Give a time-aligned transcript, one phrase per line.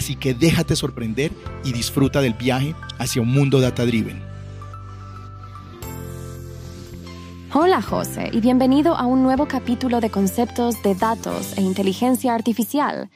[0.00, 1.30] Así que déjate sorprender
[1.62, 4.22] y disfruta del viaje hacia un mundo data driven.
[7.52, 13.10] Hola José y bienvenido a un nuevo capítulo de conceptos de datos e inteligencia artificial.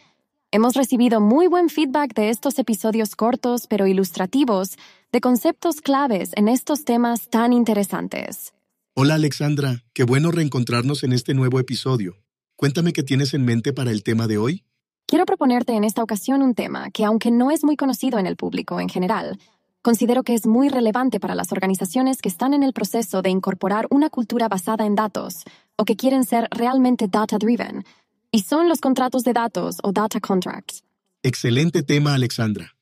[0.51, 4.77] Hemos recibido muy buen feedback de estos episodios cortos pero ilustrativos
[5.11, 8.53] de conceptos claves en estos temas tan interesantes.
[8.93, 12.19] Hola Alexandra, qué bueno reencontrarnos en este nuevo episodio.
[12.57, 14.65] Cuéntame qué tienes en mente para el tema de hoy.
[15.07, 18.37] Quiero proponerte en esta ocasión un tema que, aunque no es muy conocido en el
[18.37, 19.39] público en general,
[19.83, 23.87] considero que es muy relevante para las organizaciones que están en el proceso de incorporar
[23.91, 25.45] una cultura basada en datos
[25.77, 27.85] o que quieren ser realmente data-driven,
[28.31, 30.83] y son los contratos de datos o data contracts.
[31.23, 32.75] Excelente tema, Alexandra.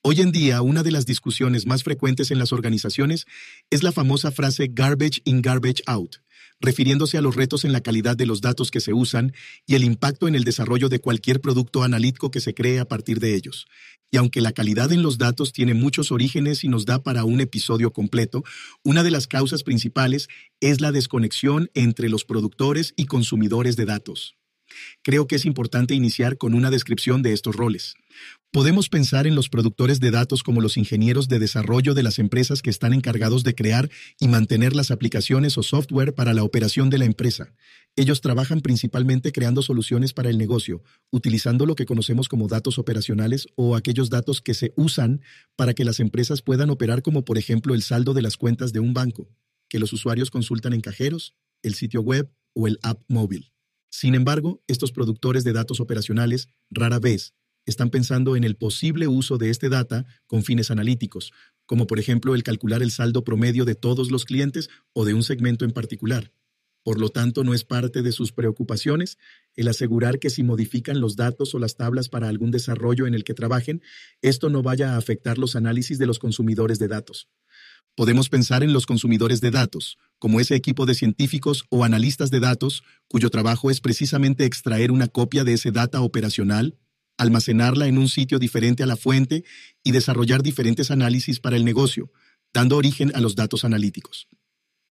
[0.00, 3.26] Hoy en día, una de las discusiones más frecuentes en las organizaciones
[3.68, 6.16] es la famosa frase garbage in, garbage out,
[6.60, 9.32] refiriéndose a los retos en la calidad de los datos que se usan
[9.66, 13.20] y el impacto en el desarrollo de cualquier producto analítico que se cree a partir
[13.20, 13.66] de ellos.
[14.10, 17.40] Y aunque la calidad en los datos tiene muchos orígenes y nos da para un
[17.40, 18.42] episodio completo,
[18.82, 20.28] una de las causas principales
[20.60, 24.37] es la desconexión entre los productores y consumidores de datos.
[25.02, 27.94] Creo que es importante iniciar con una descripción de estos roles.
[28.50, 32.62] Podemos pensar en los productores de datos como los ingenieros de desarrollo de las empresas
[32.62, 36.96] que están encargados de crear y mantener las aplicaciones o software para la operación de
[36.96, 37.54] la empresa.
[37.94, 43.48] Ellos trabajan principalmente creando soluciones para el negocio, utilizando lo que conocemos como datos operacionales
[43.54, 45.20] o aquellos datos que se usan
[45.54, 48.80] para que las empresas puedan operar como por ejemplo el saldo de las cuentas de
[48.80, 49.28] un banco,
[49.68, 53.52] que los usuarios consultan en cajeros, el sitio web o el app móvil.
[54.00, 57.34] Sin embargo, estos productores de datos operacionales rara vez
[57.66, 61.32] están pensando en el posible uso de este data con fines analíticos,
[61.66, 65.24] como por ejemplo el calcular el saldo promedio de todos los clientes o de un
[65.24, 66.32] segmento en particular.
[66.84, 69.18] Por lo tanto, no es parte de sus preocupaciones
[69.56, 73.24] el asegurar que si modifican los datos o las tablas para algún desarrollo en el
[73.24, 73.82] que trabajen,
[74.22, 77.28] esto no vaya a afectar los análisis de los consumidores de datos.
[77.98, 82.38] Podemos pensar en los consumidores de datos, como ese equipo de científicos o analistas de
[82.38, 86.78] datos cuyo trabajo es precisamente extraer una copia de ese data operacional,
[87.16, 89.42] almacenarla en un sitio diferente a la fuente
[89.82, 92.12] y desarrollar diferentes análisis para el negocio,
[92.54, 94.28] dando origen a los datos analíticos.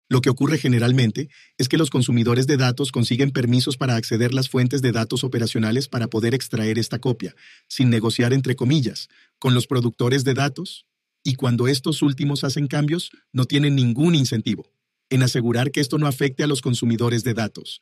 [0.09, 4.49] Lo que ocurre generalmente es que los consumidores de datos consiguen permisos para acceder las
[4.49, 7.33] fuentes de datos operacionales para poder extraer esta copia,
[7.69, 9.07] sin negociar entre comillas,
[9.39, 10.86] con los productores de datos,
[11.27, 14.63] y cuando estos últimos hacen cambios, no tienen ningún incentivo
[15.09, 17.81] en asegurar que esto no afecte a los consumidores de datos.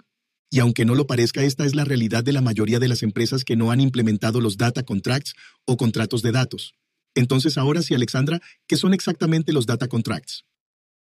[0.50, 3.44] Y aunque no lo parezca, esta es la realidad de la mayoría de las empresas
[3.44, 6.74] que no han implementado los data contracts o contratos de datos.
[7.14, 10.44] Entonces ahora sí, Alexandra, ¿qué son exactamente los data contracts?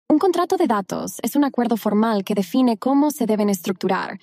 [0.09, 4.19] Un contrato de datos es un acuerdo formal que define cómo se deben estructurar,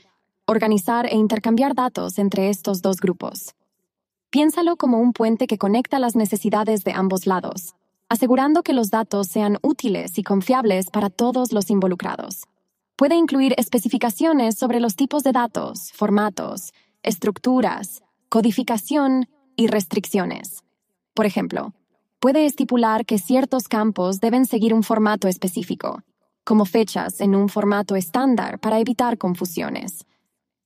[0.47, 3.53] organizar e intercambiar datos entre estos dos grupos.
[4.31, 7.76] Piénsalo como un puente que conecta las necesidades de ambos lados
[8.09, 12.44] asegurando que los datos sean útiles y confiables para todos los involucrados.
[12.96, 20.64] Puede incluir especificaciones sobre los tipos de datos, formatos, estructuras, codificación y restricciones.
[21.14, 21.74] Por ejemplo,
[22.20, 26.03] puede estipular que ciertos campos deben seguir un formato específico,
[26.44, 30.06] como fechas en un formato estándar para evitar confusiones.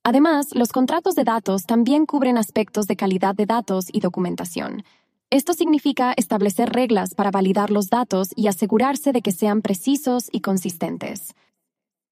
[0.04, 4.84] Además, los contratos de datos también cubren aspectos de calidad de datos y documentación,
[5.34, 10.42] esto significa establecer reglas para validar los datos y asegurarse de que sean precisos y
[10.42, 11.34] consistentes.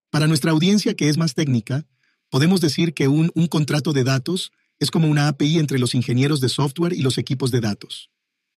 [0.09, 1.85] Para nuestra audiencia que es más técnica,
[2.31, 6.49] podemos decir que un, contrato de datos es como una API entre los ingenieros de
[6.49, 8.09] software y los equipos de datos.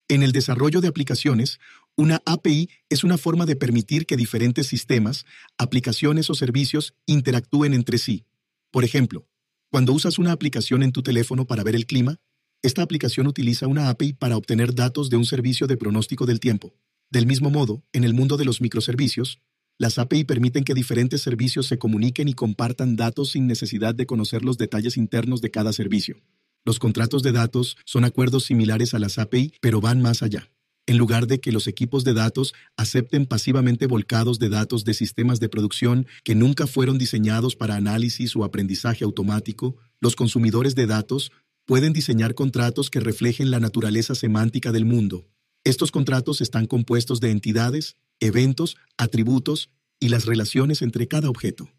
[0.07, 1.59] En el desarrollo de aplicaciones,
[1.98, 5.25] una API es una forma de permitir que diferentes sistemas,
[5.57, 8.24] aplicaciones o servicios interactúen entre sí.
[8.71, 9.27] Por ejemplo,
[9.69, 12.21] cuando usas una aplicación en tu teléfono para ver el clima,
[12.63, 16.74] esta aplicación utiliza una API para obtener datos de un servicio de pronóstico del tiempo.
[17.12, 19.42] Del mismo modo, en el mundo de los microservicios,
[19.77, 24.44] las API permiten que diferentes servicios se comuniquen y compartan datos sin necesidad de conocer
[24.45, 26.21] los detalles internos de cada servicio.
[26.63, 30.50] Los contratos de datos son acuerdos similares a las API, pero van más allá.
[30.86, 35.42] En lugar de que los equipos de datos acepten pasivamente volcados de datos de sistemas
[35.42, 41.31] de producción que nunca fueron diseñados para análisis o aprendizaje automático, los consumidores de datos
[41.65, 45.27] pueden diseñar contratos que reflejen la naturaleza semántica del mundo,
[45.65, 51.69] Estos contratos están compuestos de entidades, eventos, atributos y las relaciones entre cada objeto.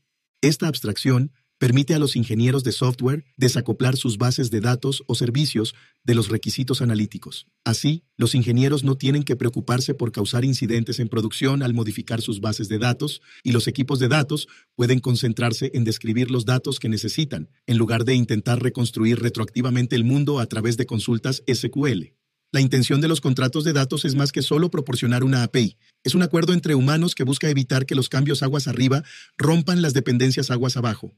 [0.40, 1.32] Esta abstracción
[1.64, 6.28] permite a los ingenieros de software desacoplar sus bases de datos o servicios de los
[6.28, 7.46] requisitos analíticos.
[7.64, 12.42] Así, los ingenieros no tienen que preocuparse por causar incidentes en producción al modificar sus
[12.42, 16.90] bases de datos y los equipos de datos pueden concentrarse en describir los datos que
[16.90, 22.12] necesitan, en lugar de intentar reconstruir retroactivamente el mundo a través de consultas SQL.
[22.52, 25.78] La intención de los contratos de datos es más que solo proporcionar una API.
[26.04, 29.02] Es un acuerdo entre humanos que busca evitar que los cambios aguas arriba
[29.38, 31.14] rompan las dependencias aguas abajo.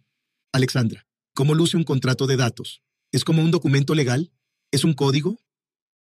[0.53, 2.83] Alexandra, ¿cómo luce un contrato de datos?
[3.13, 4.33] ¿Es como un documento legal?
[4.71, 5.39] ¿Es un código?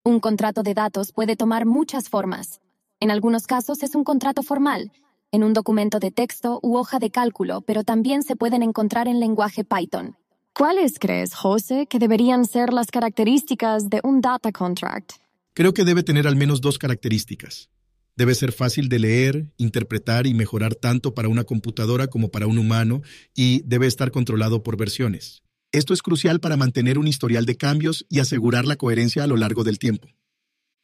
[0.04, 2.60] Un contrato de datos puede tomar muchas formas.
[3.00, 4.92] En algunos casos es un contrato formal,
[5.32, 9.18] en un documento de texto u hoja de cálculo, pero también se pueden encontrar en
[9.18, 10.16] lenguaje Python.
[10.54, 15.14] ¿Cuáles crees, José, que deberían ser las características de un data contract?
[15.52, 17.70] Creo que debe tener al menos dos características.
[18.16, 22.58] Debe ser fácil de leer, interpretar y mejorar tanto para una computadora como para un
[22.58, 23.02] humano
[23.34, 25.42] y debe estar controlado por versiones.
[25.72, 29.36] Esto es crucial para mantener un historial de cambios y asegurar la coherencia a lo
[29.36, 30.08] largo del tiempo.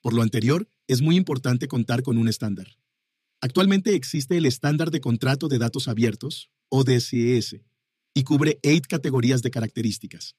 [0.02, 2.66] Por lo anterior, es muy importante contar con un estándar.
[3.40, 7.60] Actualmente existe el estándar de contrato de datos abiertos, ODCS,
[8.12, 10.34] y cubre 8 categorías de características.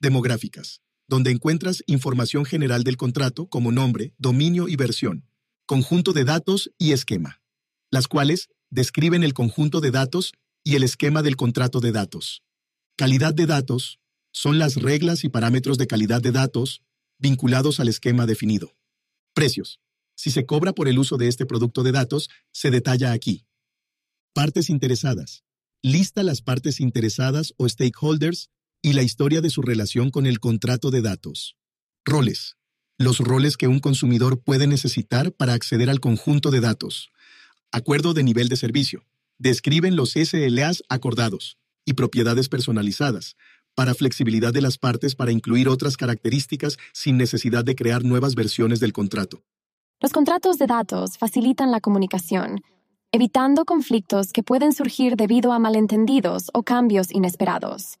[0.00, 5.24] Demográficas, donde encuentras información general del contrato como nombre, dominio y versión,
[5.68, 7.42] conjunto de datos y esquema,
[7.90, 10.32] las cuales describen el conjunto de datos
[10.64, 12.42] y el esquema del contrato de datos.
[12.96, 14.00] Calidad de datos
[14.32, 16.82] son las reglas y parámetros de calidad de datos
[17.18, 18.76] vinculados al esquema definido.
[19.34, 19.78] Precios.
[20.16, 23.44] Si se cobra por el uso de este producto de datos, se detalla aquí.
[24.32, 25.44] Partes interesadas.
[25.82, 28.48] Lista las partes interesadas o stakeholders
[28.80, 31.56] y la historia de su relación con el contrato de datos.
[32.06, 32.57] Roles.
[33.00, 37.12] Los roles que un consumidor puede necesitar para acceder al conjunto de datos.
[37.70, 39.04] Acuerdo de nivel de servicio.
[39.38, 43.36] Describen los SLAs acordados y propiedades personalizadas,
[43.76, 48.80] para flexibilidad de las partes para incluir otras características sin necesidad de crear nuevas versiones
[48.80, 49.44] del contrato.
[50.00, 52.62] Los contratos de datos facilitan la comunicación,
[53.12, 57.98] evitando conflictos que pueden surgir debido a malentendidos o cambios inesperados.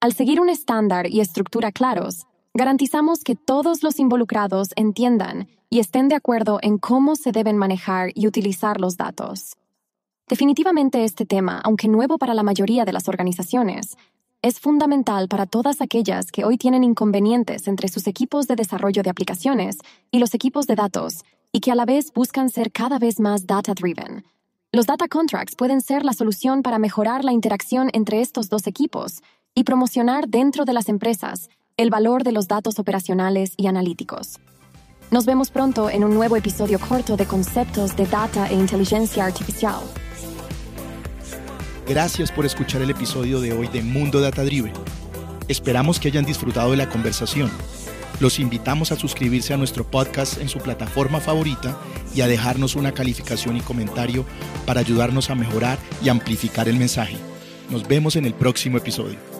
[0.00, 2.26] Al seguir un estándar y estructura claros,
[2.56, 8.10] garantizamos que todos los involucrados entiendan y estén de acuerdo en cómo se deben manejar
[8.14, 9.56] y utilizar los datos.
[10.26, 13.96] Definitivamente este tema, aunque nuevo para la mayoría de las organizaciones,
[14.42, 19.10] es fundamental para todas aquellas que hoy tienen inconvenientes entre sus equipos de desarrollo de
[19.10, 19.76] aplicaciones
[20.10, 23.46] y los equipos de datos y que a la vez buscan ser cada vez más
[23.46, 24.24] data-driven.
[24.72, 29.22] Los data contracts pueden ser la solución para mejorar la interacción entre estos dos equipos
[29.54, 34.38] y promocionar dentro de las empresas el valor de los datos operacionales y analíticos.
[35.10, 39.80] Nos vemos pronto en un nuevo episodio corto de conceptos de data e inteligencia artificial.
[41.86, 44.72] Gracias por escuchar el episodio de hoy de Mundo Data Driven.
[45.48, 47.50] Esperamos que hayan disfrutado de la conversación.
[48.20, 51.78] Los invitamos a suscribirse a nuestro podcast en su plataforma favorita
[52.14, 54.24] y a dejarnos una calificación y comentario
[54.64, 57.18] para ayudarnos a mejorar y amplificar el mensaje.
[57.70, 59.35] Nos vemos en el próximo episodio.